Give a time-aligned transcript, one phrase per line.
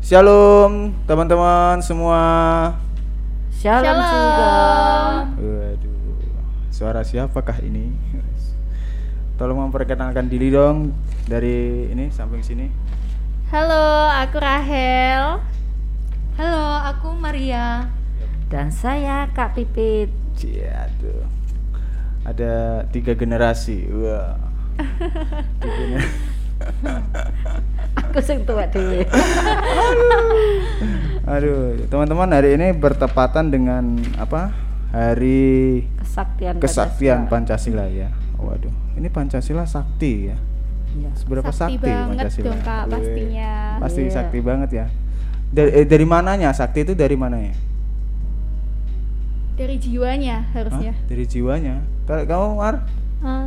[0.00, 2.20] Shalom teman-teman semua.
[3.52, 4.00] Shalom, Shalom.
[4.08, 4.52] juga.
[5.36, 6.24] Waduh,
[6.72, 7.92] suara siapakah ini?
[9.36, 10.92] Tolong memperkenalkan diri dong
[11.24, 12.66] dari ini samping sini.
[13.48, 15.40] Halo, aku Rahel.
[16.36, 17.88] Halo, aku Maria.
[18.48, 20.08] Dan saya Kak Pipit.
[20.96, 21.24] Tuh.
[22.24, 23.84] Ada tiga generasi.
[23.90, 24.36] Wah.
[25.60, 26.12] Tiga gener-
[27.96, 29.06] Aku sing tua dhewe.
[31.24, 34.50] Aduh, teman-teman hari ini bertepatan dengan apa?
[34.90, 37.86] Hari Kesaktian Kesaktian Pancasila.
[37.86, 38.08] Pancasila ya.
[38.34, 40.36] Waduh, ini Pancasila sakti ya.
[40.90, 41.10] Iya.
[41.14, 42.46] Seberapa Sakti sakti, banget Pancasila?
[42.50, 43.52] dong, Kak, pastinya.
[43.78, 44.10] Pasti Iya.
[44.10, 44.86] sakti banget ya.
[45.50, 46.50] Dari, eh, dari mananya?
[46.50, 47.54] Sakti itu dari mananya?
[49.54, 50.54] Dari jiwanya Hah?
[50.56, 50.92] harusnya.
[51.06, 51.84] Dari jiwanya.
[52.08, 52.74] Kalau kamu Mar?
[53.22, 53.46] Hah?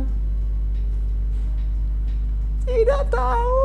[2.84, 3.56] Tidak tahu.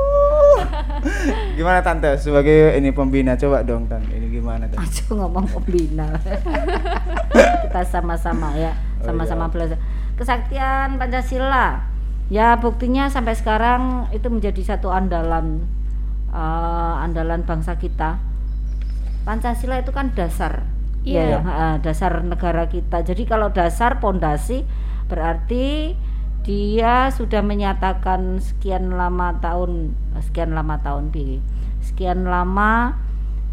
[1.60, 4.80] gimana tante sebagai ini pembina coba dong tante ini gimana tante?
[4.80, 6.08] Aja ngomong pembina.
[7.68, 8.72] Kita sama-sama ya,
[9.04, 9.52] Oh, sama-sama iya.
[9.52, 9.78] belajar.
[10.16, 11.84] Kesaktian Pancasila.
[12.32, 15.68] Ya buktinya sampai sekarang itu menjadi satu andalan
[16.32, 18.24] eh, andalan bangsa kita.
[19.28, 20.64] Pancasila itu kan dasar.
[21.04, 21.24] Iya.
[21.28, 23.04] Ya, eh, dasar negara kita.
[23.04, 24.64] Jadi kalau dasar pondasi
[25.12, 25.98] berarti
[26.50, 31.38] dia sudah menyatakan sekian lama tahun eh, sekian lama tahun Bi.
[31.80, 32.98] Sekian lama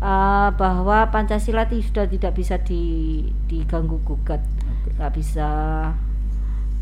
[0.00, 2.83] eh, bahwa Pancasila ti- sudah tidak bisa di
[3.44, 4.41] diganggu gugat.
[4.97, 5.48] Nggak bisa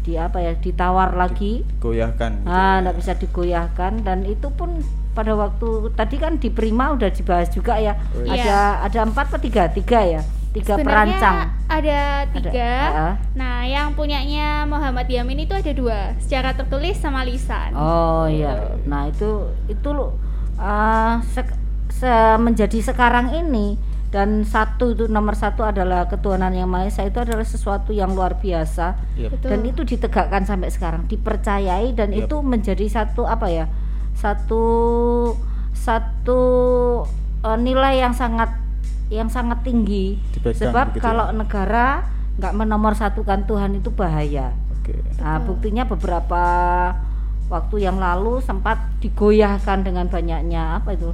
[0.00, 2.44] di apa ya ditawar lagi Goyahkan.
[2.44, 2.82] gitu ah ya.
[2.84, 7.80] nggak bisa digoyahkan dan itu pun pada waktu tadi kan di Prima udah dibahas juga
[7.80, 8.36] ya Oh, iya.
[8.36, 10.20] ada ada empat atau tiga tiga ya
[10.52, 10.84] tiga Sebenarnya
[11.16, 11.36] perancang
[11.77, 12.72] ada tiga.
[12.86, 13.14] ah.
[13.33, 17.72] Nah, yang punyanya Muhammad Yamin itu ada dua, secara tertulis sama lisan.
[17.72, 19.30] oh iya nah itu
[19.67, 20.14] itu loh
[20.55, 21.56] ah, sek-
[21.89, 23.75] se- menjadi sekarang ini
[24.08, 28.39] dan satu itu nomor satu adalah ketuhanan yang maha esa itu adalah sesuatu yang luar
[28.39, 29.28] biasa Iya.
[29.28, 29.48] Betul.
[29.50, 32.27] dan itu ditegakkan sampai sekarang dipercayai dan Yap.
[32.27, 33.67] itu menjadi satu apa ya
[34.14, 34.63] satu
[35.74, 36.40] satu
[37.42, 38.55] eh, nilai yang sangat
[39.12, 41.04] yang sangat tinggi Dipegang sebab begitu ya.
[41.04, 41.86] kalau negara
[42.34, 44.50] nggak menomorsatukan Tuhan itu bahaya
[44.80, 44.96] Oke.
[45.20, 46.44] nah, buktinya beberapa
[47.46, 51.12] waktu yang lalu sempat digoyahkan dengan banyaknya apa itu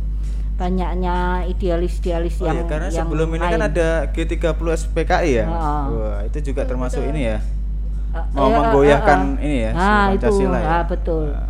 [0.55, 3.71] banyaknya idealis-idealis Oh yang ya, karena yang sebelum ini kan lain.
[3.73, 5.45] ada G30 SPKI ya.
[5.49, 5.85] Ah.
[5.89, 7.13] Wah, itu juga termasuk betul.
[7.17, 7.39] ini ya.
[8.37, 9.47] Mau eh, menggoyahkan eh, eh.
[9.49, 10.69] ini ya, si ah, itu Pancasila ya.
[10.69, 11.49] ah, betul Nah,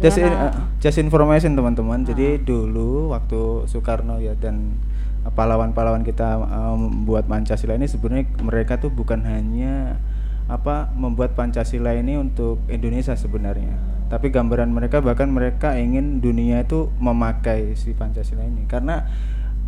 [0.00, 0.48] Just, Ya, in- nah.
[0.48, 1.98] uh, just information teman-teman.
[2.00, 2.06] Ah.
[2.06, 4.91] Jadi dulu waktu Soekarno ya dan uh,
[5.30, 10.02] pahlawan-pahlawan kita uh, membuat Pancasila ini sebenarnya mereka tuh bukan hanya
[10.50, 13.78] apa membuat Pancasila ini untuk Indonesia sebenarnya.
[14.10, 19.06] Tapi gambaran mereka bahkan mereka ingin dunia itu memakai si Pancasila ini karena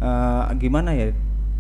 [0.02, 1.14] uh, gimana ya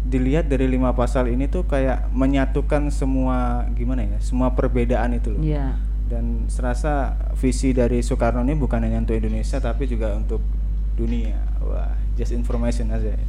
[0.04, 5.40] dilihat dari lima pasal ini tuh kayak menyatukan semua gimana ya semua perbedaan itu loh
[5.40, 5.80] Iya.
[6.12, 10.44] dan serasa visi dari Soekarno ini bukan hanya untuk Indonesia tapi juga untuk
[10.92, 11.88] dunia wah
[12.20, 13.24] just information aja ya.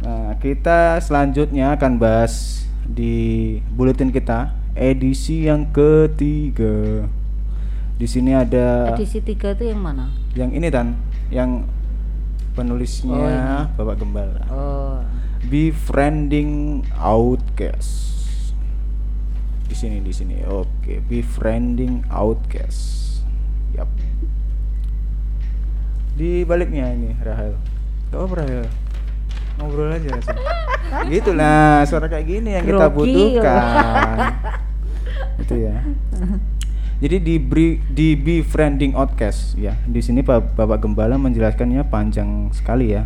[0.00, 7.06] Nah kita selanjutnya akan bahas di buletin kita edisi yang ketiga.
[8.00, 10.08] Di sini ada Edisi tiga itu yang mana?
[10.32, 10.96] yang ini tan.
[11.28, 11.68] Yang
[12.56, 14.98] penulisnya Bapak Gembala Oh,
[15.46, 18.08] befriending outcast.
[19.68, 20.40] Di sini di sini.
[20.48, 23.20] Oke befriending outcast.
[23.76, 23.92] Yap.
[26.16, 27.54] Di baliknya ini Rahel.
[28.10, 28.64] Apa Rahel
[29.60, 30.36] ngobrol aja sih
[31.14, 34.16] gitu lah suara kayak gini yang kita butuhkan
[35.40, 35.76] itu ya
[37.00, 42.92] jadi di bri- di befriending outcast ya di sini Pak Bapak Gembala menjelaskannya panjang sekali
[42.96, 43.04] ya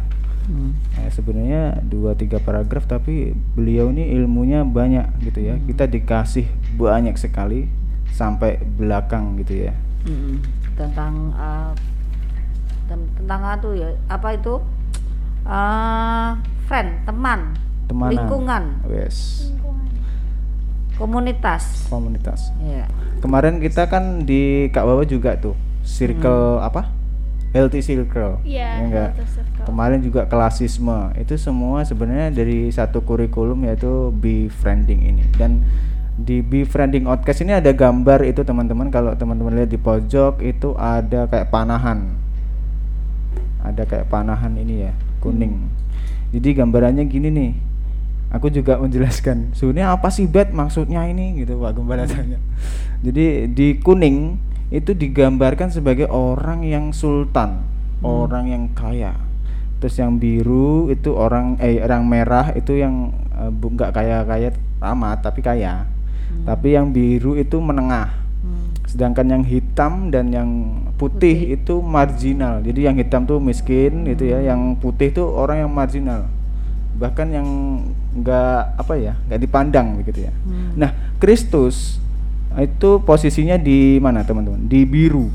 [0.49, 0.71] hmm.
[0.95, 5.61] Nah, sebenarnya dua tiga paragraf tapi beliau ini ilmunya banyak gitu ya.
[5.61, 6.49] Kita dikasih
[6.81, 7.69] banyak sekali
[8.09, 9.77] sampai belakang gitu ya.
[10.05, 10.41] Mm-mm.
[10.77, 11.73] tentang uh,
[12.89, 14.61] tentang itu ya apa itu
[15.49, 17.41] uh, friend teman
[17.85, 18.11] Temanan.
[18.13, 19.49] lingkungan Wes,
[20.97, 22.53] komunitas komunitas.
[22.65, 22.87] ya
[23.25, 26.93] Kemarin kita kan di Kak Bawa juga tuh circle apa?
[27.57, 28.43] Healthy circle.
[28.43, 29.11] Iya, ya enggak?
[29.15, 29.65] healthy circle.
[29.65, 31.15] Kemarin juga kelasisme.
[31.17, 35.25] Itu semua sebenarnya dari satu kurikulum yaitu befriending ini.
[35.39, 35.65] Dan
[36.19, 41.25] di befriending outcast ini ada gambar itu teman-teman kalau teman-teman lihat di pojok itu ada
[41.31, 42.13] kayak panahan.
[43.65, 44.93] Ada kayak panahan ini ya,
[45.25, 45.65] kuning.
[46.35, 47.53] Jadi gambarannya gini nih.
[48.29, 52.43] Aku juga menjelaskan, sebenarnya apa sih bet maksudnya ini gitu Pak Gembala tanya.
[52.99, 54.35] Jadi di kuning
[54.69, 57.63] itu digambarkan sebagai orang yang sultan,
[58.03, 59.15] orang yang kaya.
[59.77, 64.49] terus yang biru itu orang eh orang merah itu yang eh, bu- nggak kaya kaya
[64.81, 65.85] amat tapi kaya
[66.43, 68.09] tapi yang biru itu menengah
[68.41, 68.73] Hmm.
[68.85, 70.51] sedangkan yang hitam dan yang
[71.05, 72.59] putih, itu marginal.
[72.59, 74.41] Jadi yang hitam tuh miskin gitu ya.
[74.41, 76.25] Yang putih tuh orang yang marginal.
[76.95, 77.49] Bahkan yang
[78.15, 80.33] nggak apa ya nggak dipandang begitu ya.
[80.47, 80.79] Hmm.
[80.79, 81.99] nah Kristus
[82.55, 84.65] itu posisinya di mana teman-teman?
[84.65, 85.27] Di biru.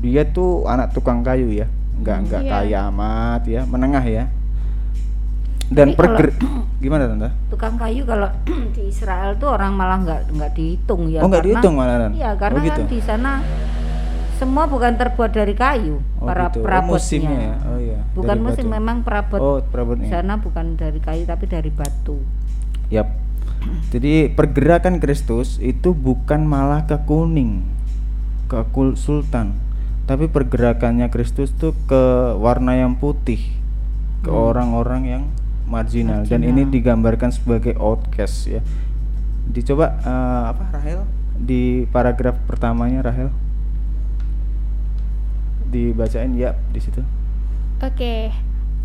[0.00, 1.68] Dia tuh anak tukang kayu ya.
[1.96, 2.52] Nggak nggak Iya.
[2.52, 3.62] kaya amat ya.
[3.64, 4.24] Menengah ya.
[5.66, 6.28] Dan Tapi perger
[6.82, 7.28] gimana tante?
[7.50, 8.30] Tukang kayu kalau
[8.76, 11.20] di Israel tuh orang malah nggak nggak dihitung ya.
[11.20, 12.12] Oh, nggak dihitung malahan?
[12.14, 12.80] iya karena Oh, gitu?
[12.80, 13.32] kan di sana
[14.36, 16.60] semua bukan terbuat dari kayu Oh, para gitu.
[16.60, 17.54] Oh, perabotnya musimnya ya?
[17.64, 18.00] Oh, iya.
[18.12, 18.76] bukan Dari musim batu.
[18.76, 22.20] memang perabot oh perabotnya sana bukan dari kayu tapi dari batu
[22.86, 23.08] Yap.
[23.90, 27.66] Jadi pergerakan Kristus itu bukan malah ke kuning,
[28.46, 29.58] ke kul sultan,
[30.06, 32.02] tapi pergerakannya Kristus tuh ke
[32.38, 33.42] warna yang putih,
[34.22, 35.22] ke orang-orang yang
[35.66, 36.22] marginal.
[36.22, 38.62] Dan ini digambarkan sebagai outcast ya.
[39.50, 41.00] Dicoba eh, apa Rahel
[41.34, 43.34] di paragraf pertamanya Rahel
[45.68, 47.02] dibacain ya di situ.
[47.82, 48.32] Oke,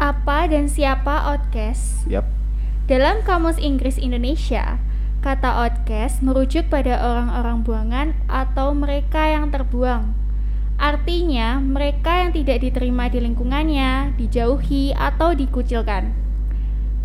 [0.01, 2.03] apa dan siapa outcast?
[2.09, 2.25] Yap.
[2.89, 4.81] Dalam Kamus Inggris Indonesia,
[5.21, 10.11] kata outcast merujuk pada orang-orang buangan atau mereka yang terbuang.
[10.81, 16.09] Artinya, mereka yang tidak diterima di lingkungannya, dijauhi, atau dikucilkan.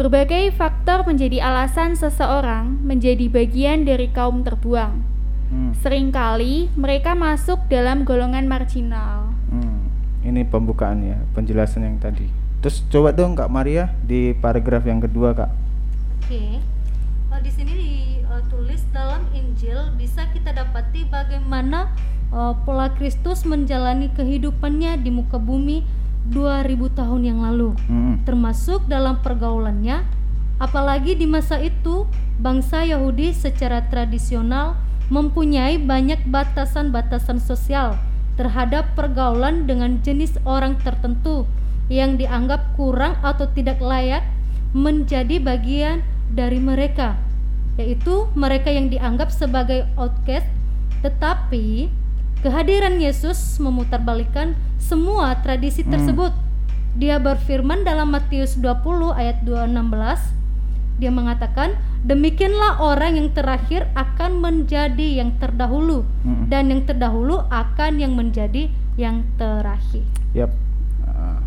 [0.01, 5.05] Berbagai faktor menjadi alasan seseorang menjadi bagian dari kaum terbuang.
[5.53, 5.73] Hmm.
[5.77, 9.36] Seringkali mereka masuk dalam golongan marginal.
[10.27, 12.27] Ini pembukaan ya, penjelasan yang tadi.
[12.59, 15.51] Terus coba dong Kak Maria di paragraf yang kedua Kak.
[16.27, 16.59] Oke,
[17.27, 17.73] Eh, di sini
[18.27, 21.95] ditulis dalam Injil bisa kita dapati bagaimana
[22.27, 25.87] eh, pola Kristus menjalani kehidupannya di muka bumi
[26.27, 30.03] 2000 tahun yang lalu, Hmm, termasuk dalam pergaulannya.
[30.59, 32.09] Apalagi di masa itu,
[32.43, 34.75] bangsa Yahudi secara tradisional
[35.07, 37.95] mempunyai banyak batasan-batasan sosial
[38.37, 41.49] terhadap pergaulan dengan jenis orang tertentu
[41.89, 44.25] yang dianggap kurang atau tidak layak
[44.77, 47.17] menjadi bagian dari mereka,
[47.81, 50.47] yaitu mereka yang dianggap sebagai outcast.
[51.01, 51.89] Tetapi
[52.45, 55.97] kehadiran Yesus memutarbalikkan semua tradisi Hmm.
[55.97, 56.33] tersebut.
[56.97, 60.33] Dia berfirman dalam Matius 20 ayat 216
[60.97, 66.47] dia mengatakan, "Demikianlah orang yang terakhir akan menjadi yang terdahulu, Mm-mm.
[66.47, 70.55] dan yang terdahulu akan yang menjadi yang terakhir." Yap.
[71.03, 71.43] Ah.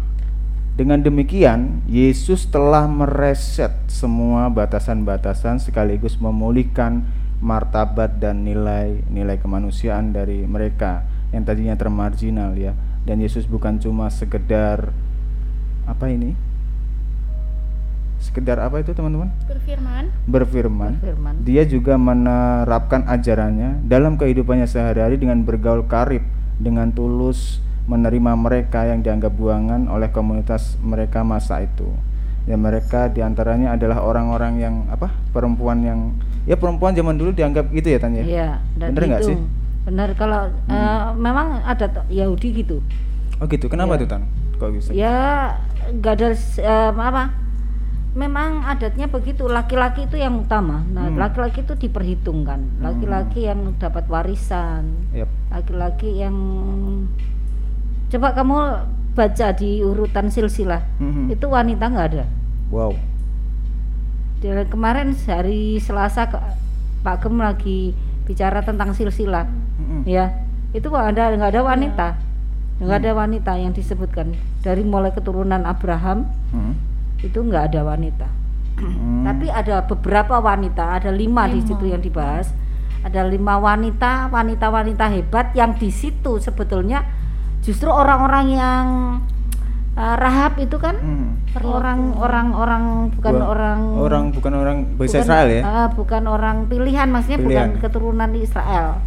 [0.76, 7.08] Dengan demikian, Yesus telah mereset semua batasan-batasan sekaligus memulihkan
[7.40, 12.76] martabat dan nilai-nilai kemanusiaan dari mereka yang tadinya termarginal ya.
[13.08, 14.92] Dan Yesus bukan cuma sekedar
[15.88, 16.49] apa ini?
[18.19, 19.31] Sekedar apa itu teman-teman?
[19.48, 21.36] Berfirman, berfirman, Berfirman.
[21.42, 26.21] dia juga menerapkan ajarannya dalam kehidupannya sehari-hari dengan bergaul karib,
[26.60, 31.88] dengan tulus menerima mereka yang dianggap buangan oleh komunitas mereka masa itu.
[32.44, 35.10] Ya mereka di antaranya adalah orang-orang yang apa?
[35.31, 36.00] Perempuan yang
[36.44, 38.21] ya perempuan zaman dulu dianggap gitu ya Tanya.
[38.21, 39.30] Iya, dan Bener nggak itu.
[39.31, 39.38] sih?
[39.39, 39.48] Hmm.
[39.88, 42.83] Benar kalau eh, memang ada Yahudi gitu.
[43.39, 43.71] Oh gitu.
[43.71, 44.01] Kenapa Iya.
[44.04, 44.21] tuh Tan?
[44.60, 44.89] Kok bisa?
[44.92, 45.16] Ya
[45.88, 47.24] nggak ada eh, apa?
[48.18, 49.45] Memang adatnya begitu.
[49.45, 50.81] Laki-laki itu yang utama.
[50.90, 51.18] Nah, Hmm.
[51.18, 52.81] laki-laki itu diperhitungkan.
[52.81, 55.10] Laki-laki yang dapat warisan.
[55.14, 55.30] Yap.
[55.54, 56.36] Laki-laki yang
[58.10, 58.57] coba kamu
[59.14, 60.81] baca di urutan silsilah.
[60.98, 61.30] Mhm.
[61.30, 62.26] Itu wanita nggak ada.
[62.74, 62.98] Wow.
[64.40, 66.26] Dari kemarin hari Selasa
[67.04, 67.94] Pak Gem lagi
[68.26, 69.45] bicara tentang silsilah.
[69.80, 70.04] Mhm.
[70.06, 70.30] ya
[70.69, 72.07] itu nggak ada nggak ada wanita
[72.78, 76.74] nggak ada wanita yang disebutkan dari mulai keturunan Abraham Mhm.
[77.21, 78.28] Itu nggak ada wanita
[78.80, 79.28] Hmm.
[79.28, 82.47] tapi ada beberapa wanita ada lima, di situ yang dibahas
[83.04, 87.04] ada lima wanita wanita-wanita hebat yang di situ sebetulnya
[87.59, 88.85] justru orang-orang yang
[89.95, 91.59] uh, Rahab itu kan Mhm.
[91.59, 95.61] orang orang orang bukan orang orang bukan orang bukan, Israel ya?
[95.61, 97.76] uh, bukan orang pilihan maksudnya Pilihan.
[97.76, 99.04] bukan keturunan Israel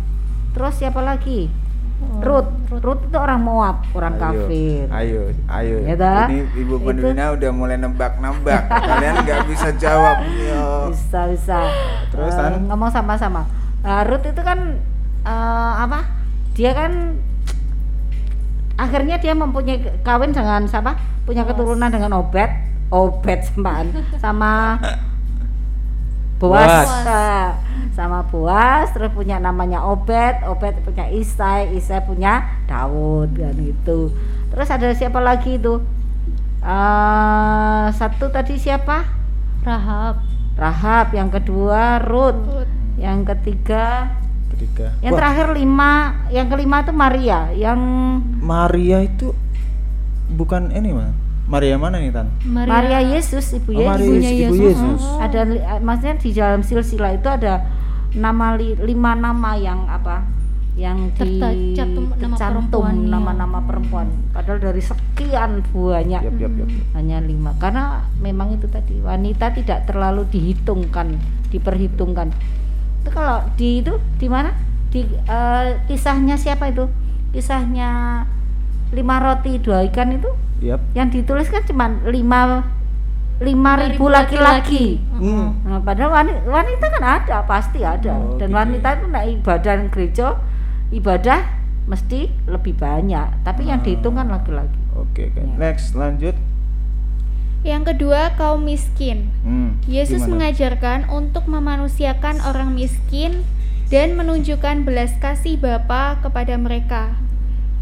[0.53, 1.49] terus siapa lagi
[2.23, 5.77] Ruth Ruth itu orang Moab orang kafir Ayo, ayo.
[5.83, 6.25] Ya dah.
[6.27, 6.75] Ini Ibu.
[6.81, 8.63] Pendina udah mulai nebak-nebak.
[8.65, 10.23] Kalian nggak bisa jawab.
[10.25, 10.89] Yo.
[10.89, 11.59] bisa bisa
[12.09, 12.67] Terus, Eh, Tan?
[12.67, 13.43] ngomong sama-sama
[13.81, 14.79] Eh, Ruth itu kan
[15.23, 16.07] eh, apa
[16.53, 17.19] dia kan
[18.75, 22.51] akhirnya dia mempunyai kawin dengan siapa punya keturunan dengan Obed
[22.89, 24.79] Obed sembaan sama
[26.43, 27.07] Boas, Boas.
[27.07, 27.49] Eh,
[27.95, 34.11] sama Boas terus punya namanya Obed Obed punya Isai Isai punya Daud kan itu
[34.51, 35.79] terus ada siapa lagi itu
[36.63, 39.03] Eh, satu tadi siapa?
[39.67, 40.23] Rahab
[40.55, 42.71] Rahab, yang kedua Ruth, Ruth.
[42.95, 44.15] yang ketiga,
[44.55, 44.95] Ketiga.
[45.03, 45.93] yang Wah, terakhir lima,
[46.31, 47.81] yang kelima itu Maria, yang
[48.39, 49.35] Maria itu
[50.31, 51.11] bukan ini mah.
[51.53, 52.33] Maria mana nih tan?
[52.49, 53.89] Maria, Yesus, ibu Oh, Yesus.
[53.93, 54.61] Maria ibunya Ibu Yesus.
[54.65, 55.03] Yesus.
[55.21, 57.55] Ada eh, maksudnya di dalam silsilah itu ada
[58.17, 60.25] nama li- lima nama yang apa?
[60.73, 63.05] Yang tercantum perempuannya.
[63.05, 64.09] nama-nama perempuan.
[64.33, 66.69] Padahal dari sekian banyak Yap, yap, yap.
[66.97, 67.53] hanya lima.
[67.61, 71.21] Karena memang itu tadi wanita tidak terlalu dihitungkan,
[71.53, 72.33] diperhitungkan.
[73.05, 74.57] Itu kalau di itu di mana?
[74.89, 76.89] Di eh, kisahnya siapa itu?
[77.37, 78.25] Kisahnya
[78.93, 80.33] lima roti dua ikan itu
[80.63, 80.81] Yap.
[80.95, 82.63] yang ditulis kan cuma lima
[83.43, 85.03] lima ribu laki-laki.
[85.19, 85.59] Hmm.
[85.67, 88.15] Nah, padahal wanita, wanita kan ada, pasti ada.
[88.15, 90.27] Oh, Dan gitu wanita itu naik ibadah gereja,
[90.95, 91.41] ibadah
[91.91, 93.43] mesti lebih banyak.
[93.43, 93.85] Tapi yang Ah.
[93.85, 94.79] dihitung kan laki-laki.
[94.95, 95.43] Oke, oke.
[95.43, 95.55] Ya.
[95.59, 96.39] Next, lanjut.
[97.67, 99.31] Yang kedua, kaum miskin.
[99.43, 99.79] Hmm.
[99.91, 100.47] Yesus gimana?
[100.47, 103.43] mengajarkan untuk memanusiakan orang miskin
[103.91, 107.19] dan menunjukkan belas kasih Bapa kepada mereka.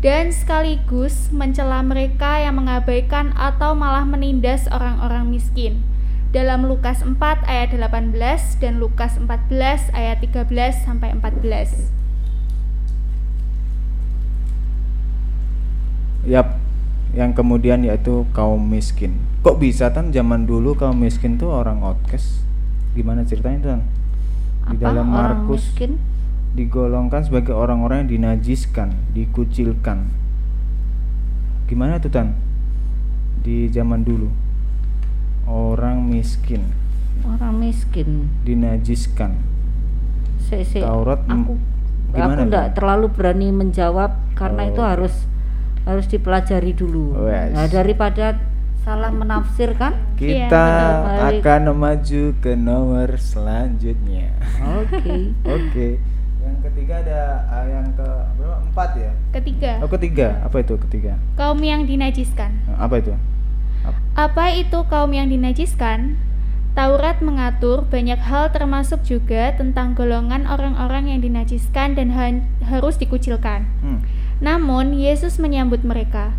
[0.00, 5.84] Dan sekaligus mencela mereka yang mengabaikan atau malah menindas orang-orang miskin.
[6.32, 8.16] Dalam Lukas 4 ayat 18
[8.64, 11.92] dan Lukas 14 ayat 13 sampai 14.
[16.24, 16.56] Yap.
[17.12, 19.20] Yang kemudian yaitu kaum miskin.
[19.44, 22.40] Kok bisa tan zaman dulu kaum miskin tuh orang outcast?
[22.96, 23.80] Gimana ceritanya tan?
[24.64, 26.00] Di Apa dalam Markus miskin?
[26.56, 30.10] Digolongkan sebagai orang-orang yang dinajiskan, dikucilkan.
[31.70, 32.34] Gimana tuh tan?
[33.40, 34.28] Di zaman dulu
[35.50, 36.62] orang miskin
[37.26, 38.30] Orang miskin.
[38.46, 39.36] dinajiskan.
[40.40, 41.58] Se -se, Taurat aku
[42.10, 45.14] gimana aku enggak terlalu berani menjawab karena Oh, itu harus
[45.84, 47.28] harus dipelajari dulu.
[47.28, 47.52] Wes.
[47.54, 48.40] Nah, daripada
[48.80, 50.16] salah menafsirkan.
[50.16, 50.66] Kita
[51.04, 51.44] betul.
[51.44, 54.32] akan maju ke nomor selanjutnya.
[54.80, 55.36] Oke.
[55.60, 55.88] Oke.
[56.40, 58.56] Yang ketiga ada ah, yang ke berapa?
[58.64, 59.12] Empat ya?
[59.32, 60.40] Ketiga, Oh ketiga.
[60.40, 61.12] Apa itu ketiga?
[61.34, 62.50] kaum yang dinajiskan.
[62.66, 63.12] Nah, Apa itu?
[63.82, 66.16] Ap- Apa itu kaum yang dinajiskan?
[66.70, 73.66] Taurat mengatur banyak hal termasuk juga tentang golongan orang-orang yang dinajiskan dan ha- harus dikucilkan.
[73.82, 73.98] Hmm.
[74.38, 76.30] Namun Yesus menyambut mereka.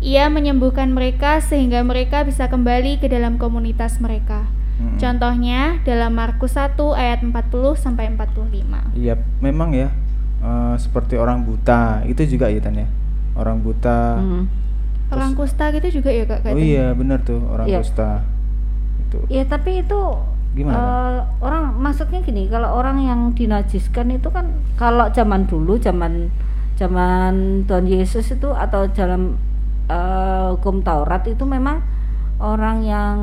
[0.00, 4.48] Ia menyembuhkan mereka sehingga mereka bisa kembali ke dalam komunitas mereka.
[4.80, 4.96] Hmm.
[4.96, 8.96] Contohnya dalam Markus 1 ayat 40 sampai 45.
[8.96, 9.92] Iya, memang ya.
[10.40, 12.88] eh, seperti orang buta itu juga ya Tan ya.
[13.36, 14.16] Orang buta.
[14.16, 14.48] Hmm.
[15.12, 17.84] Orang kusta gitu juga ya Kak Oh iya, benar tuh orang Iya.
[17.84, 18.24] kusta.
[19.04, 19.20] Itu.
[19.28, 20.00] Ya tapi itu
[20.50, 26.32] Gimana, eh, orang maksudnya gini, kalau orang yang dinajiskan itu kan kalau zaman dulu, zaman
[26.74, 29.36] zaman Tuhan Yesus itu atau dalam
[29.86, 31.84] eh, hukum Taurat itu memang
[32.40, 33.16] orang yang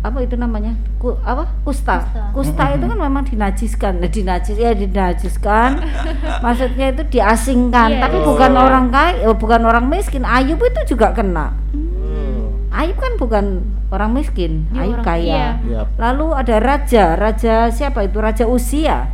[0.00, 2.22] apa itu namanya Ku, apa kusta Kusta.
[2.32, 5.76] kusta itu kan memang dinajiskan Nah, dinajis ya dinajiskan
[6.44, 8.24] maksudnya itu diasingkan Iya, tapi iya.
[8.24, 11.52] bukan orang kaya oh, bukan orang miskin Ayub itu juga kena
[12.00, 12.48] Oh.
[12.72, 13.44] Ayub kan bukan
[13.90, 15.26] orang miskin, Dia Ayub orang kaya.
[15.26, 15.48] iya.
[15.82, 15.86] Yap.
[15.98, 18.22] Lalu ada raja, raja siapa itu?
[18.22, 19.10] Raja Usia.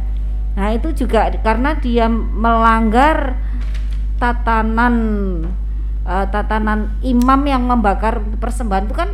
[0.53, 3.41] Nah, itu juga karena dia melanggar
[4.17, 4.95] tatanan
[6.05, 9.11] eh, tatanan imam yang membakar persembahan itu kan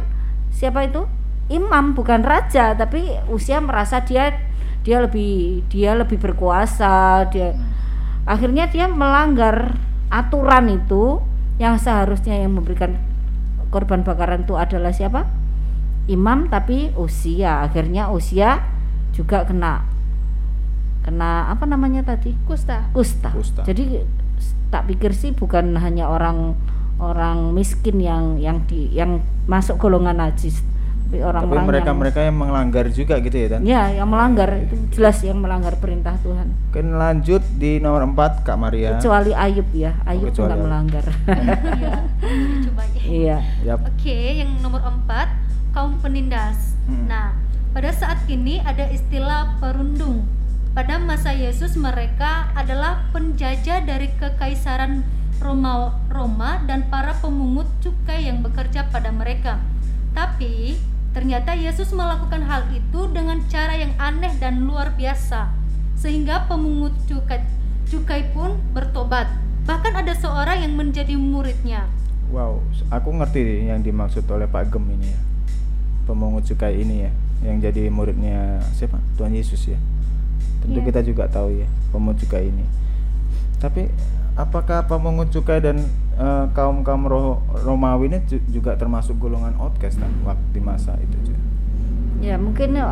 [0.51, 1.07] siapa itu?
[1.53, 4.33] Imam bukan raja, tapi Usia merasa dia
[4.83, 7.55] dia lebih dia lebih berkuasa, dia
[8.25, 9.77] akhirnya dia melanggar
[10.11, 11.23] aturan itu
[11.61, 12.99] yang seharusnya yang memberikan
[13.71, 15.29] korban bakaran itu adalah siapa?
[16.11, 17.63] Imam tapi usia.
[17.63, 18.65] Akhirnya usia
[19.15, 19.87] juga kena
[21.07, 22.35] kena apa namanya tadi?
[22.47, 22.91] Kusta.
[22.91, 23.31] Kusta.
[23.31, 23.63] Kusta.
[23.63, 24.03] Jadi
[24.73, 26.57] tak pikir sih bukan hanya orang
[27.03, 30.63] orang miskin yang yang di yang masuk golongan najis,
[31.13, 33.61] tapi Tapi mereka-mereka yang melanggar juga gitu ya Tan?
[33.61, 36.49] yang ya yang melanggar itu jelas yang melanggar perintah Tuhan.
[36.73, 38.97] Oke, lanjut di nomor 4 Kak Maria.
[38.97, 40.65] Kecuali Ayub ya, Ayub nggak Ayub.
[40.65, 41.05] melanggar.
[43.03, 43.75] Iya, iya.
[43.75, 43.83] Yap.
[43.93, 45.27] Oke, yang nomor empat
[45.75, 46.79] kaum penindas.
[46.87, 47.11] Hmm.
[47.11, 47.35] Nah,
[47.75, 50.23] pada saat ini ada istilah perundung.
[50.73, 55.05] Pada masa Yesus mereka adalah penjajah dari kekaisaran
[55.43, 59.59] Roma, Roma dan para pemungut cukai yang bekerja pada mereka.
[60.15, 60.79] Tapi
[61.13, 65.53] ternyata Yesus melakukan hal itu dengan cara yang aneh dan luar biasa,
[65.97, 67.45] sehingga pemungut cukai,
[67.89, 69.29] cukai pun bertobat.
[69.69, 71.87] Bahkan ada seorang yang menjadi muridnya.
[72.33, 75.21] Wow, aku ngerti yang dimaksud oleh Pak Gem ini ya.
[76.09, 77.13] Pemungut cukai ini ya,
[77.47, 78.99] yang jadi muridnya siapa?
[79.21, 79.79] Tuhan Yesus ya.
[80.65, 80.87] Tentu Iya.
[80.91, 82.65] kita juga tahu ya, pemungut cukai ini.
[83.61, 83.87] Tapi
[84.35, 85.87] apakah pemungut cukai dan
[86.51, 87.03] kaum kaum
[87.57, 91.17] Romawi ini ju- juga termasuk golongan outcast kan waktu di masa itu.
[92.21, 92.85] Ya mungkin eh,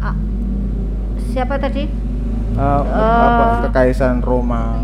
[0.00, 0.16] a-
[1.26, 1.84] siapa tadi?
[2.54, 4.78] Eh, Eh, apa kekaisaran Roma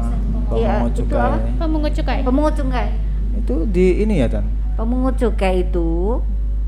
[0.51, 1.31] Iya, pemungut itu cukai.
[1.57, 2.19] Pemungut cukai.
[2.21, 2.89] Pemungut cukai.
[3.31, 6.19] itu di ini ya tan Pemungut cukai itu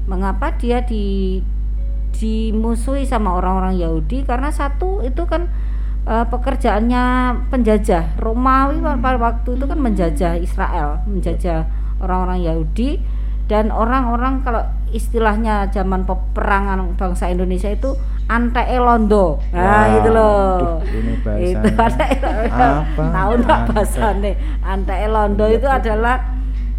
[0.06, 1.42] mengapa dia di
[2.12, 5.49] dimusuhi sama orang-orang Yahudi karena satu itu kan
[6.06, 7.04] eh, pekerjaannya
[7.50, 11.66] penjajah Romawi pada waktu itu kan menjajah Israel, menjajah
[12.02, 12.99] orang-orang Yahudi
[13.47, 17.92] dan orang-orang kalau istilahnya zaman peperangan bangsa Indonesia itu
[18.30, 19.40] ante elondo.
[19.52, 20.80] Nah, Wah, itu loh.
[20.80, 21.12] aduh, ini
[21.52, 22.06] itu ante
[22.49, 23.02] Apa?
[23.12, 23.47] Tahu Ante?
[23.47, 24.32] bahasanya?
[24.62, 26.16] Ante elondo itu adalah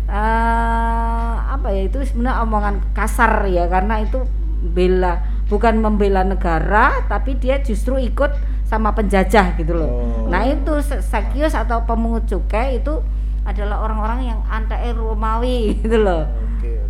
[0.08, 4.24] eh, apa ya itu sebenarnya omongan kasar ya karena itu
[4.64, 5.20] bela
[5.54, 8.34] bukan membela negara tapi dia justru ikut
[8.66, 9.92] sama penjajah gitu loh.
[10.26, 10.34] Oh.
[10.34, 13.06] Nah itu Sakius atau pemungut cukai itu
[13.46, 16.26] adalah orang-orang yang anti Romawi gitu loh.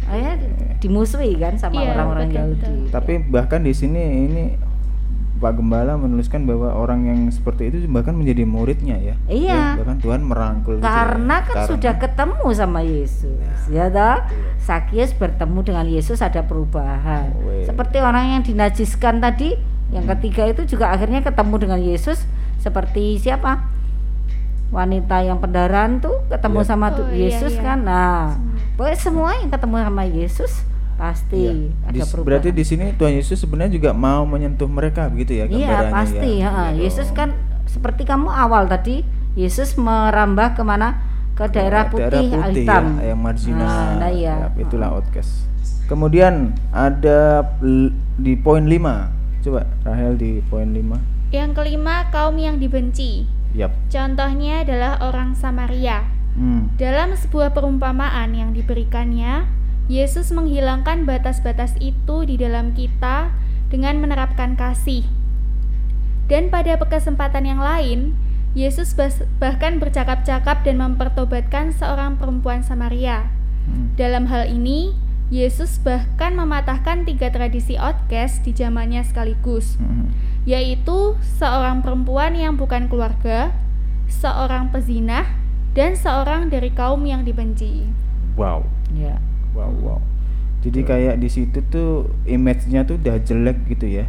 [0.07, 0.39] Akhirnya
[0.79, 2.91] dimusuhi kan sama Iya, orang-orang betul, Yahudi.
[2.91, 4.43] tapi bahkan di sini ini
[5.43, 9.75] Pak Gembala menuliskan bahwa orang yang seperti itu bahkan menjadi muridnya ya Iya.
[9.75, 10.87] Ya, bahkan Tuhan merangkul gitu ya.
[10.87, 13.35] Karena kan Karena- sudah ketemu sama Yesus,
[13.67, 14.23] ya toh?
[14.57, 17.35] Sakius bertemu dengan Yesus ada perubahan.
[17.35, 17.59] Oh.
[17.61, 19.59] Seperti orang yang dinajiskan tadi,
[19.91, 22.23] yang ketiga itu juga akhirnya ketemu dengan Yesus
[22.57, 23.67] seperti siapa?
[24.71, 26.65] Wanita yang pendaran tuh ketemu Iya.
[26.65, 27.61] sama Oh, iya, Yesus iya.
[27.61, 27.79] kan.
[27.85, 28.33] Nah,
[28.73, 30.51] pokoknya semua yang ketemu sama Yesus
[30.95, 31.53] pasti Iya.
[31.85, 32.25] ada Di- perubahan.
[32.25, 36.29] berarti di sini Tuhan Yesus sebenarnya juga mau menyentuh mereka begitu ya Iya gambarannya pasti
[36.39, 36.49] ya.
[36.49, 37.29] Iya Yesus kan
[37.65, 39.01] seperti kamu awal tadi
[39.33, 41.01] Yesus merambah ke mana
[41.33, 43.65] ke daerah putih, daerah putih hitam ya, yang marginal.
[43.65, 44.35] Nah, nah iya.
[44.45, 45.49] Yap, itulah outcast.
[45.89, 47.41] Kemudian ada
[48.15, 49.09] di poin 5.
[49.41, 51.01] Coba Rahel di poin 5.
[51.33, 53.25] Yang kelima, kaum yang dibenci.
[53.57, 53.73] Yap.
[53.89, 56.05] Contohnya adalah orang Samaria.
[56.37, 56.69] Hmm.
[56.77, 59.45] Dalam sebuah perumpamaan yang diberikannya,
[59.91, 63.35] Yesus menghilangkan batas-batas itu di dalam kita
[63.67, 65.03] dengan menerapkan kasih.
[66.31, 68.15] Dan pada kesempatan yang lain,
[68.53, 68.95] Yesus
[69.41, 73.27] bahkan bercakap-cakap dan mempertobatkan seorang perempuan Samaria.
[73.67, 73.91] Hmm.
[73.99, 74.93] Dalam hal ini,
[75.33, 80.13] Yesus bahkan mematahkan tiga tradisi outcast di zamannya sekaligus, Hmm.
[80.45, 83.51] yaitu seorang perempuan yang bukan keluarga,
[84.05, 85.25] seorang pezinah,
[85.73, 87.89] dan seorang dari kaum yang dibenci.
[88.37, 88.69] Wow.
[88.93, 89.17] Ya.
[89.53, 89.99] Wow, wow.
[90.63, 91.89] Jadi kayak di situ tuh
[92.23, 94.05] image-nya tuh udah jelek gitu ya.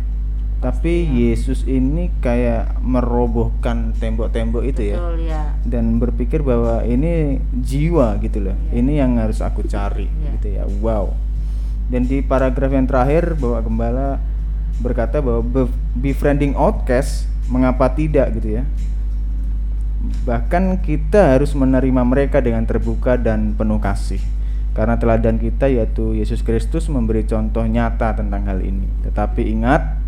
[0.63, 5.43] Tapi Yesus ini kayak merobohkan tembok-tembok itu ya Betul ya.
[5.69, 8.57] dan berpikir bahwa ini jiwa gitu loh.
[8.73, 8.81] Iya.
[8.81, 10.31] Ini yang harus aku cari Iya.
[10.39, 10.65] gitu ya.
[10.81, 11.13] Wow.
[11.93, 14.09] Dan di paragraf yang terakhir bahwa gembala
[14.81, 18.65] berkata bahwa be- befriending outcast mengapa tidak gitu ya.
[20.25, 24.21] Bahkan kita harus menerima mereka dengan terbuka dan penuh kasih.
[24.75, 28.91] Karena teladan kita yaitu Yesus Kristus memberi contoh nyata tentang hal ini.
[29.07, 30.03] Tetapi ingat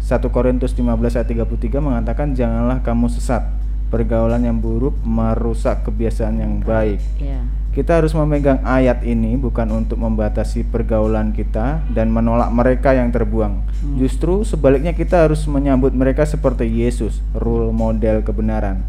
[0.00, 3.44] 1 Korintus 15 ayat 33 mengatakan janganlah kamu sesat.
[3.88, 7.00] Pergaulan yang buruk merusak kebiasaan yang baik.
[7.20, 7.40] Ya.
[7.72, 13.60] Kita harus memegang ayat ini bukan untuk membatasi pergaulan kita dan menolak mereka yang terbuang.
[14.00, 18.82] Justru sebaliknya kita harus menyambut mereka seperti Yesus, role model kebenaran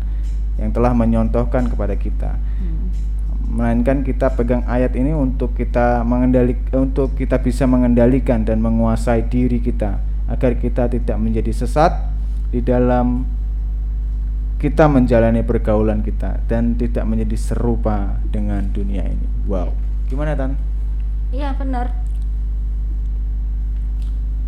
[0.57, 2.35] yang telah menyontohkan kepada kita.
[3.49, 9.57] Melainkan kita pegang ayat ini untuk kita mengendalik untuk kita bisa mengendalikan dan menguasai diri
[9.57, 9.97] kita
[10.29, 11.91] agar kita tidak menjadi sesat
[12.53, 13.25] di dalam
[14.61, 19.25] kita menjalani pergaulan kita dan tidak menjadi serupa dengan dunia ini.
[19.49, 19.73] Wow.
[20.05, 20.53] Gimana Tan?
[21.33, 21.89] Iya benar.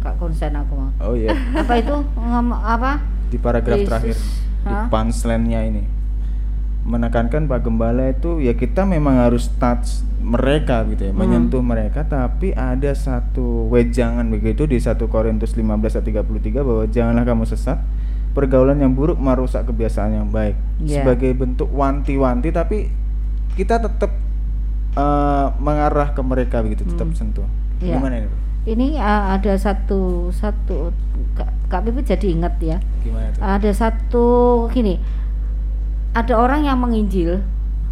[0.02, 0.90] Kak konsen aku mau.
[1.02, 3.02] Oh iya, Apa itu ngom apa?
[3.32, 3.88] di paragraf Yesus.
[3.88, 4.18] terakhir
[4.62, 4.86] di Hah?
[4.92, 5.84] punchline-nya ini
[6.84, 11.20] menekankan Pak Gembala itu ya kita memang harus touch mereka gitu ya, Hmm.
[11.20, 17.24] menyentuh mereka tapi ada satu wejangan begitu di 1 Korintus 15 ayat 33 bahwa janganlah
[17.24, 17.78] kamu sesat
[18.32, 21.02] pergaulan yang buruk merusak kebiasaan yang baik Iya.
[21.02, 22.90] sebagai bentuk wanti-wanti tapi
[23.54, 24.10] kita tetap
[24.92, 27.16] eh, mengarah ke mereka begitu tetap Hmm.
[27.16, 27.48] sentuh
[27.80, 27.96] Iya.
[27.96, 28.40] gimana ini Pak?
[28.62, 30.94] Ini uh, ada satu satu
[31.34, 32.78] Kak, Kak Pipi jadi ingat ya.
[33.02, 34.26] gimana tuh Ada satu
[34.70, 35.02] gini.
[36.12, 37.40] Ada orang yang menginjil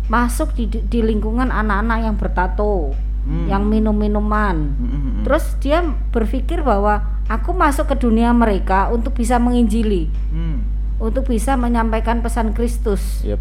[0.10, 2.92] masuk di di lingkungan anak-anak yang bertato,
[3.24, 3.46] Hmm.
[3.46, 4.74] yang minum-minuman.
[4.74, 5.22] Mm, mm, mm.
[5.28, 10.66] Terus dia berpikir bahwa aku masuk ke dunia mereka untuk bisa menginjili, Hmm.
[10.98, 13.22] untuk bisa menyampaikan pesan Kristus.
[13.22, 13.38] Yep.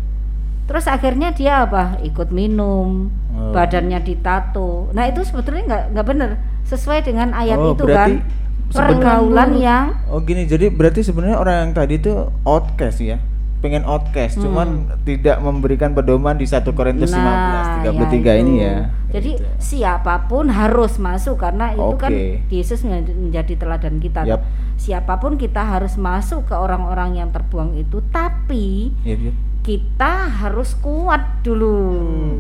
[0.69, 1.97] Terus akhirnya dia apa?
[2.05, 3.57] Ikut minum, Oh.
[3.57, 4.93] badannya ditato.
[4.93, 6.31] Nah itu sebetulnya nggak nggak benar
[6.69, 8.37] sesuai dengan ayat Oh, itu berarti kan.
[8.69, 12.13] Pergaulan yang Oh gini, jadi berarti sebenarnya orang yang tadi itu
[12.45, 13.17] outcast ya,
[13.59, 14.45] pengen outcast, Hmm.
[14.45, 14.69] cuman
[15.03, 18.63] tidak memberikan pedoman di 1 Korintus 15 33 ya ini itu.
[18.63, 18.77] ya.
[19.09, 19.45] Jadi Gitu.
[19.59, 22.11] siapa pun harus masuk karena itu kan.
[22.49, 24.23] Yesus menjadi, teladan kita.
[24.23, 24.45] Yap.
[24.77, 29.33] Siapa pun kita harus masuk ke orang-orang yang terbuang itu, tapi Iya, iya.
[29.61, 31.75] kita harus kuat dulu.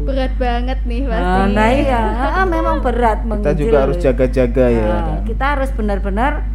[0.04, 1.24] Berat banget nih pasti.
[1.24, 2.00] Nah, nah iya,
[2.38, 3.58] Ah, memang berat Kita menginjil.
[3.58, 4.86] juga harus jaga-jaga ya.
[4.86, 5.18] Nah, kan?
[5.24, 6.46] kita harus benar-benar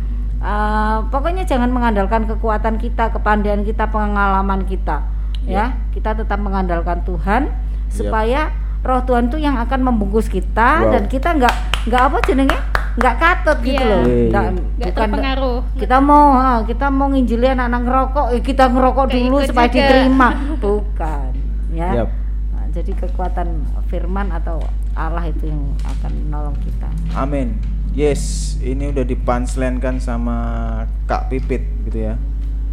[0.44, 5.08] uh, pokoknya jangan mengandalkan kekuatan kita, kepandaian kita, pengalaman kita,
[5.44, 5.72] ya.
[5.90, 7.48] Kita tetap mengandalkan Tuhan
[7.88, 8.52] supaya
[8.84, 10.92] Roh Tuhan itu yang akan membungkus kita Wow.
[10.92, 11.56] dan kita nggak
[11.88, 12.58] nggak apa jenenge
[12.94, 13.88] nggak katut gitu Iya.
[13.88, 14.04] loh.
[14.04, 14.28] Iya, iya.
[14.28, 15.60] Nggak Nggak bukan terpengaruh.
[15.80, 16.26] kita mau
[16.68, 19.78] kita mau nginjilin anak ngerokok, eh, kita ngerokok Nggak dulu supaya juga.
[19.80, 20.30] diterima.
[20.68, 21.32] Bukan,
[21.72, 21.90] ya.
[22.52, 23.48] Nah, jadi kekuatan
[23.88, 24.60] firman atau
[24.94, 26.90] Allah itu yang akan menolong kita.
[27.16, 27.56] Amin.
[27.94, 30.38] Yes, ini udah dipanslenkan sama
[31.06, 32.18] Kak Pipit gitu ya.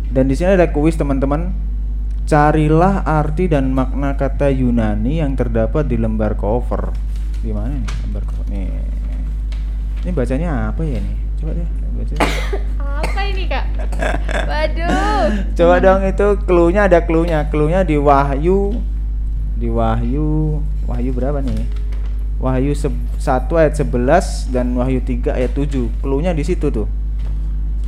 [0.08, 1.52] Dan di sini ada kuis teman-teman.
[2.24, 6.94] Carilah arti dan makna kata Yunani yang terdapat di lembar cover.
[7.44, 8.46] Di mana nih lembar cover?
[8.48, 8.72] Nih.
[10.06, 11.16] Ini bacanya apa ya nih?
[11.36, 12.14] Coba deh baca.
[12.80, 13.64] Apa ini kak?
[14.48, 15.28] Waduh.
[15.52, 17.52] Coba dong itu clue-nya ada clue-nya.
[17.52, 18.80] Clue-nya di Wahyu
[19.60, 21.79] di Wahyu Wahyu berapa nih?
[22.40, 22.88] Wahyu se-
[23.20, 25.92] 1 ayat 11 dan Wahyu 3 ayat 7.
[26.00, 26.88] Clue-nya di situ tuh.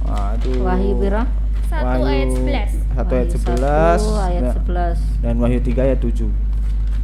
[0.03, 0.61] Waduh.
[0.61, 1.25] Wahyu pira?
[1.67, 2.71] Satu ayat 11.
[2.93, 4.97] 1 ayat Wahyu 11 satu ayat da- 11.
[5.25, 6.29] dan Wahyu 3 ayat 7.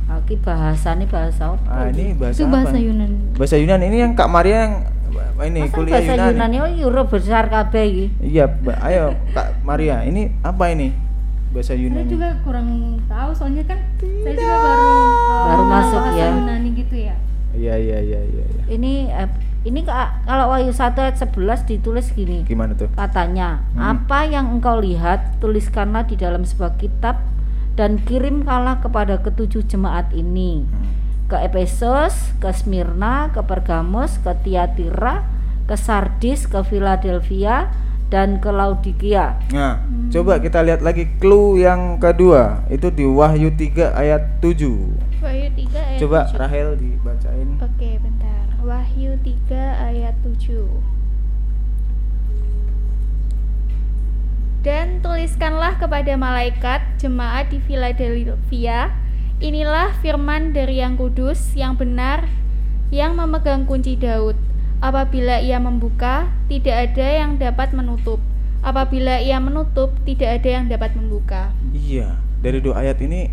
[0.09, 1.61] Aki bahasa nih bahasa apa?
[1.67, 2.81] Ah, ini bahasa Itu bahasa apa?
[2.81, 3.17] Yunani.
[3.33, 4.75] Bahasa Yunani ini yang Kak Maria yang
[5.39, 6.33] ini Masa kuliah bahasa Yunani.
[6.33, 8.07] Yunani oh euro besar kabeh iki.
[8.27, 8.45] Iya,
[8.83, 10.93] ayo Kak Maria, ini apa ini?
[11.49, 12.09] Bahasa Saya Yunani.
[12.09, 12.69] juga kurang
[13.05, 16.29] tahu soalnya kan saya juga baru uh, Baru masuk bahasa ya.
[16.31, 17.17] Yunani gitu ya.
[17.57, 18.45] Iya, iya, iya, iya.
[18.45, 18.63] iya.
[18.69, 19.29] Ini eh,
[19.65, 22.45] ini kalau Wahyu 1 ayat 11 ditulis gini.
[22.47, 22.89] Gimana tuh?
[22.95, 23.99] Katanya, Hmm.
[23.99, 27.19] apa yang engkau lihat tuliskanlah di dalam sebuah kitab
[27.75, 30.67] dan kirimkanlah kepada ketujuh jemaat ini.
[31.29, 35.27] Ke Efesus, ke Smyrna, ke Pergamos, ke Tiatira,
[35.69, 37.69] ke Sardis, ke Philadelphia
[38.09, 39.37] dan ke Laodikia.
[39.53, 42.65] Nah, coba kita lihat lagi clue yang kedua.
[42.73, 45.21] Itu di Wahyu 3 ayat 7.
[45.21, 46.41] Wahyu 3 ayat Coba 7.
[46.41, 47.49] Rahel dibacain.
[47.61, 48.45] Oke, bentar.
[48.65, 50.99] Wahyu 3 ayat 7.
[54.59, 58.91] Dan tuliskanlah kepada malaikat jemaat di Philadelphia,
[59.39, 62.27] inilah firman dari yang kudus, yang benar,
[62.91, 64.35] yang memegang kunci Daud.
[64.79, 68.23] Apabila ia membuka, tidak ada yang dapat menutup.
[68.61, 71.51] Apabila ia menutup, tidak ada yang dapat membuka.
[71.71, 73.31] Iya, dari dua ayat ini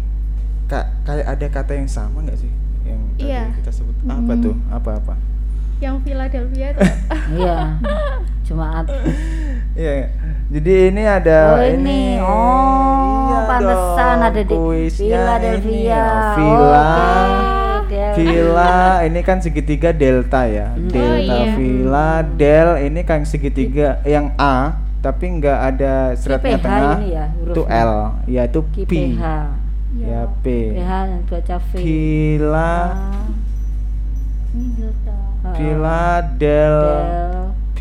[0.65, 2.49] kak kayak ada kata yang sama nggak sih?
[2.81, 3.43] Yang tadi Iya.
[3.55, 4.55] kita sebut apa tuh?
[4.67, 5.13] Apa-apa?
[5.77, 6.81] Yang Philadelphia itu
[7.38, 7.58] Iya.
[8.41, 8.86] Jemaat.
[9.75, 10.10] Iya.
[10.47, 12.01] Jadi ini ada Oh, ini.
[12.17, 16.01] Oh, Iya pantesan dong, ada di kuisnya Philadelphia.
[16.01, 16.36] ini.
[16.36, 16.86] Villa.
[16.86, 17.64] Oke, Del-
[18.15, 20.71] Villa ini kan segitiga delta ya.
[20.71, 20.88] Hmm.
[20.88, 21.54] Delta Oh, iya.
[21.54, 26.97] Villa del ini kan segitiga yang A tapi nggak ada seratnya tengah.
[26.97, 27.62] ini ya, Itu.
[27.63, 27.91] L,
[28.25, 28.93] ya itu Ki P.
[29.13, 29.23] PH.
[29.95, 30.45] Ya P.
[30.73, 30.91] PH
[31.30, 31.71] baca V.
[31.78, 32.71] Villa
[36.36, 36.78] del Del.
[37.75, 37.80] P.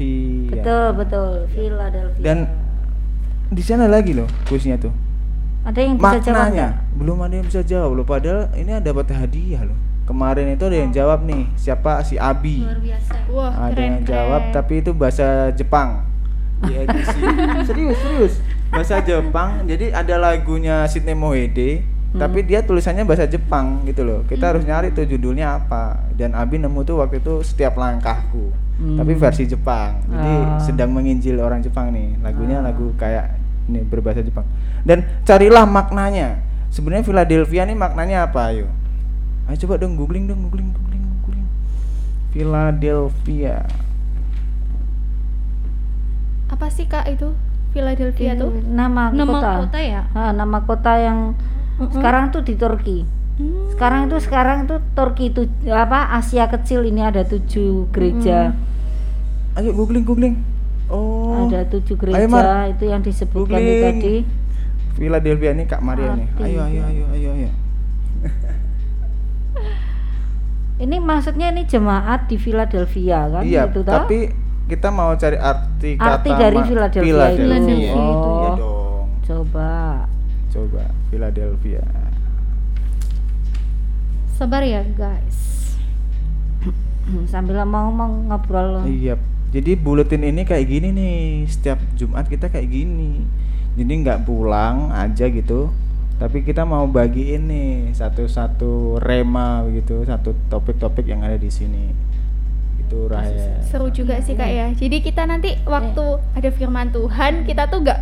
[0.50, 0.50] ya.
[0.52, 1.30] Betul, betul.
[1.48, 2.20] Philadelphia.
[2.20, 2.38] Dan
[3.48, 4.90] di sana lagi loh kuisnya tuh.
[5.64, 6.98] ada yang bisa jawab Maknanya nggak?
[7.00, 8.04] belum ada yang bisa jawab loh.
[8.04, 9.78] Padahal ini ada dapat hadiah loh.
[10.04, 11.48] Kemarin itu ada yang jawab nih.
[11.54, 12.04] Siapa?
[12.04, 12.60] Si Abi?
[12.60, 13.12] Luar biasa.
[13.26, 14.54] Wah, ada keren, yang jawab keren.
[14.54, 16.04] tapi itu bahasa Jepang.
[16.60, 17.20] Di edisi.
[17.64, 18.34] Serius serius.
[18.68, 24.22] Bahasa Jepang jadi ada lagunya Sydney Moede tapi dia tulisannya bahasa Jepang gitu loh.
[24.22, 25.98] Kita harus nyari tuh judulnya apa.
[26.12, 28.98] Dan Abi nemu tuh waktu itu setiap langkahku Hmm.
[28.98, 30.02] tapi versi Jepang.
[30.04, 30.58] Jadi Ah.
[30.58, 32.18] sedang menginjil orang Jepang nih.
[32.18, 34.42] Lagunya lagu kayak ini berbahasa Jepang.
[34.82, 36.42] Dan carilah maknanya.
[36.68, 38.66] Sebenarnya Philadelphia nih maknanya apa ayo
[39.44, 41.48] ayo coba dong googling dong googling googling googling
[42.30, 43.64] Philadelphia
[46.46, 47.34] Apa sih Kak itu?
[47.72, 48.50] Philadelphia Itu tuh?
[48.64, 49.50] nama, Nama kota.
[49.66, 50.02] kota ya?
[50.12, 51.34] Ah, nama kota yang
[51.90, 53.02] sekarang tuh di Turki.
[53.34, 53.66] Hmm.
[53.74, 58.54] Sekarang itu sekarang itu Turki itu apa Asia kecil ini ada tujuh gereja.
[59.54, 60.38] Ayo googling googling.
[60.86, 61.50] Oh.
[61.50, 62.46] Ada tujuh Ayo, Mar.
[62.46, 63.82] gereja itu yang disebutkan Googling.
[63.98, 64.16] tadi.
[64.94, 66.28] Philadelphia ini Kak Maria nih.
[66.30, 66.42] Arti.
[66.46, 67.50] Ayo ayo ayo ayo ayo.
[70.84, 73.88] Ini maksudnya ini jemaat di Philadelphia kan iya, itu toh?
[73.88, 74.28] tapi
[74.68, 77.40] kita mau cari arti, Arti kata dari Philadelphia itu.
[77.40, 78.52] Philadelphia itu Iya ya.
[78.60, 79.06] dong.
[79.24, 79.72] Coba.
[80.52, 81.84] Coba Philadelphia.
[84.36, 85.40] Sabar ya guys.
[87.32, 88.84] Sambil mau mau ngobrol.
[88.84, 89.16] Iya.
[89.54, 93.22] Jadi buletin ini kayak gini nih, setiap Jumat kita kayak gini.
[93.78, 95.70] Jadi nggak pulang aja gitu,
[96.14, 101.90] tapi kita mau bagiin nih satu-satu rema gitu, satu topik-topik yang ada di sini.
[102.78, 103.60] Itu Raya.
[103.66, 104.66] Seru juga sih kak ya.
[104.72, 106.04] Jadi kita nanti waktu
[106.36, 108.00] ada firman Tuhan kita tuh nggak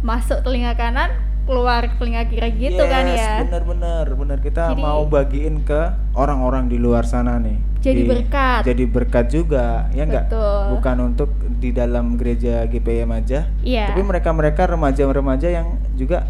[0.00, 1.12] masuk telinga kanan
[1.44, 3.42] keluar telinga kiri gitu kan ya.
[3.44, 7.58] Bener bener bener kita Jadi- mau bagiin ke orang-orang di luar sana nih.
[7.80, 8.60] Jadi berkat.
[8.68, 10.28] Jadi berkat juga, ya enggak?
[10.68, 13.88] Bukan untuk di dalam gereja GPM aja, Iya.
[13.88, 16.28] tapi mereka-mereka remaja-remaja yang juga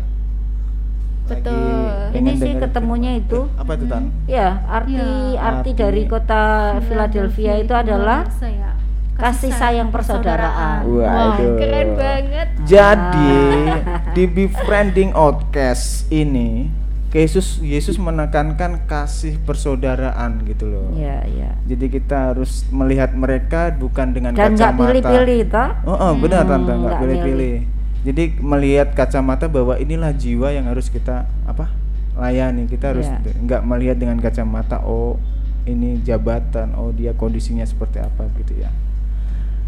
[1.33, 1.55] Betul.
[1.55, 3.41] lagi Ini sih ketemunya itu.
[3.47, 4.03] Eh, apa itu tan?
[4.27, 5.07] Ya, arti Ya,
[5.41, 5.71] arti arti.
[5.73, 6.43] dari kota
[6.83, 8.71] Philadelphia itu adalah ya.
[9.17, 10.81] kasih sayang persaudaraan.
[10.83, 11.55] Waduh.
[11.57, 12.49] Keren banget.
[12.63, 13.35] Jadi
[14.17, 16.73] di befriending outcast ini,
[17.11, 20.89] Yesus Yesus menekankan kasih persaudaraan gitu loh.
[20.93, 21.53] Ya, ya.
[21.65, 24.83] Jadi kita harus melihat mereka bukan dengan Dan nggak kacamata.
[24.89, 25.69] pilih-pilih toh.
[25.85, 27.57] Oh, oh, benar Hmm, tante, nggak nggak pilih-pilih.
[28.01, 31.69] Jadi melihat kacamata bahwa inilah jiwa yang harus kita apa
[32.17, 32.65] layani.
[32.65, 33.07] Kita harus
[33.45, 35.21] nggak melihat dengan kacamata oh
[35.69, 38.73] ini jabatan, oh dia kondisinya seperti apa gitu ya.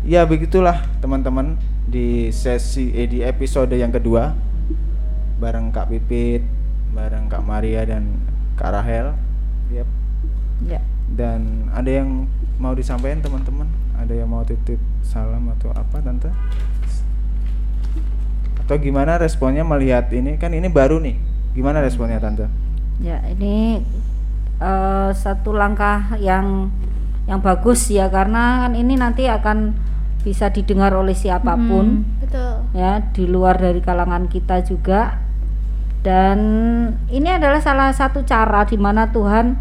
[0.03, 4.35] Ya begitulah teman-teman di sesi eh, di episode yang kedua
[5.43, 6.43] bareng Kak Pipit,
[6.95, 8.07] bareng Kak Maria dan
[8.55, 9.15] Kak Rahel.
[9.75, 9.89] Yap.
[10.67, 10.81] Ya.
[11.13, 12.31] Dan ada yang
[12.63, 13.67] mau disampaikan teman-teman?
[13.99, 16.31] Ada yang mau titip salam atau apa tante?
[18.65, 20.39] Atau gimana responnya melihat ini?
[20.39, 21.19] Kan ini baru nih.
[21.53, 22.47] Gimana responnya tante?
[23.03, 23.83] Ya, ini
[24.63, 26.71] eh, satu langkah yang
[27.27, 29.75] yang bagus ya karena kan ini nanti akan
[30.23, 32.67] bisa didengar oleh siapa pun Betul.
[32.79, 35.19] ya di luar dari kalangan kita juga
[36.03, 36.39] dan
[37.11, 39.55] ini adalah salah satu cara di mana Tuhan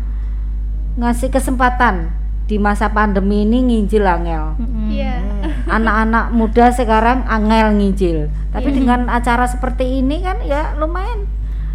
[0.98, 2.14] ngasih kesempatan
[2.46, 4.90] di masa pandemi ini nginjil angel Mm-mm.
[4.90, 5.18] Iya.
[5.72, 8.20] Anak-anak muda sekarang angel nginjil
[8.52, 8.76] tapi Iya.
[8.76, 11.24] dengan acara seperti ini kan ya lumayan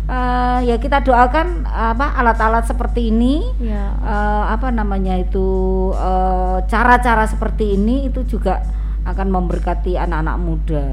[0.06, 3.96] eh, ya kita doakan apa alat-alat seperti ini Ya.
[3.96, 5.48] eh, apa namanya itu
[5.90, 8.60] eh, cara-cara seperti ini itu juga
[9.02, 10.86] akan memberkati anak-anak muda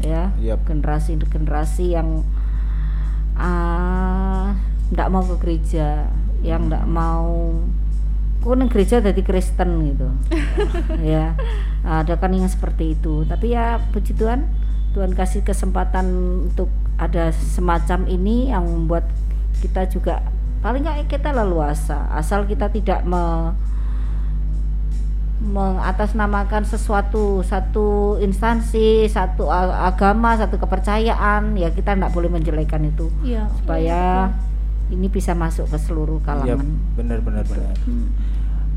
[0.00, 0.64] ya Yap.
[0.66, 2.24] generasi-generasi yang
[3.36, 4.52] ah
[4.90, 6.08] nggak mau ke gereja
[6.42, 7.52] yang nggak mau
[8.40, 10.08] kok neng gereja jadi Kristen gitu?
[11.14, 11.36] Ya
[11.84, 13.24] ada kan yang seperti itu.
[13.28, 14.48] Tapi ya puji Tuhan
[14.96, 16.06] Tuhan kasih kesempatan
[16.50, 19.06] untuk ada semacam ini yang membuat
[19.64, 20.24] kita juga
[20.60, 22.10] paling nggak kita leluasa.
[22.12, 23.54] Asal kita tidak me,
[25.40, 33.08] mengatasnamakan sesuatu satu instansi satu agama satu kepercayaan ya kita tidak boleh menjelekan itu.
[33.24, 33.48] Iya.
[33.56, 34.28] supaya
[34.90, 36.66] ini bisa masuk ke seluruh kalangan
[36.98, 37.74] benar benar benar.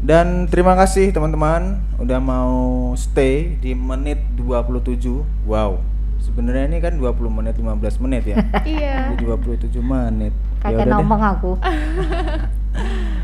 [0.04, 5.24] Dan terima kasih teman-teman udah mau stay di menit 27.
[5.48, 5.80] Wow.
[6.20, 8.36] Sebenarnya ini kan 20 menit 15 menit ya.
[8.68, 9.16] Iya.
[9.16, 10.36] Jadi 27 menit.
[10.64, 10.92] Ya deh.
[10.92, 11.60] ngomong aku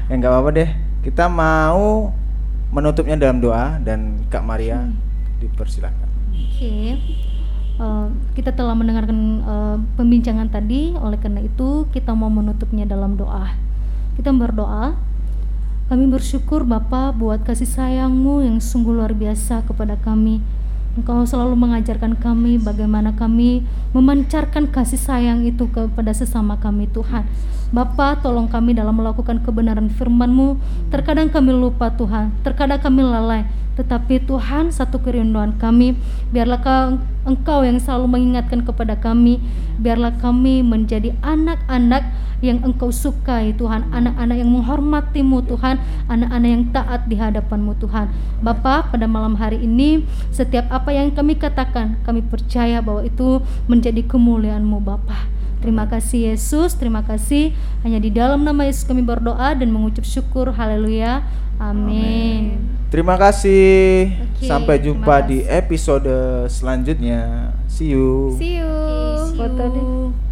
[0.08, 0.69] Ya nggak apa-apa deh.
[1.04, 2.15] Kita mau
[2.71, 4.88] menutupnya dalam doa dan Kak Maria
[5.43, 6.08] dipersilakan.
[6.32, 6.95] Oke,
[7.80, 13.56] Eh, kita telah mendengarkan eh, pembincangan tadi, oleh karena itu kita mau menutupnya dalam doa.
[14.20, 15.00] Kita berdoa.
[15.88, 20.44] Kami bersyukur Bapa buat kasih sayangmu yang sungguh luar biasa kepada kami.
[21.00, 23.63] Engkau selalu mengajarkan kami bagaimana kami
[23.96, 27.26] memancarkan kasih sayang itu kepada sesama kami Tuhan.
[27.70, 30.58] Bapa, tolong kami dalam melakukan kebenaran firman-Mu.
[30.90, 33.46] Terkadang kami lupa Tuhan, terkadang kami lalai.
[33.78, 35.94] Tetapi Tuhan, satu kerinduan kami,
[36.34, 39.38] biarlah kau- Engkau yang selalu mengingatkan kepada kami,
[39.78, 42.10] biarlah kami menjadi anak-anak
[42.42, 45.78] yang Engkau sukai Tuhan, anak-anak yang menghormatimu Tuhan,
[46.10, 48.10] anak-anak yang taat di hadapanmu Tuhan.
[48.42, 50.04] Bapa, pada malam hari ini,
[50.34, 55.38] setiap apa yang kami katakan, kami percaya bahwa itu menjadi kemuliaan-Mu Bapa.
[55.60, 57.52] Terima kasih Yesus, terima kasih.
[57.84, 60.56] Hanya di dalam nama Yesus kami berdoa dan mengucap syukur.
[60.56, 61.28] Haleluya.
[61.60, 62.63] Amin.
[62.88, 64.15] Terima kasih.
[64.24, 66.10] Oke, Sampai jumpa di episode
[66.48, 67.52] selanjutnya.
[67.67, 68.34] See you.
[68.39, 68.72] See you.
[69.30, 69.84] See Foto deh.
[69.84, 70.29] you.